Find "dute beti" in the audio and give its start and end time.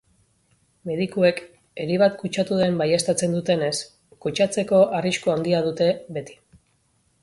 5.71-6.43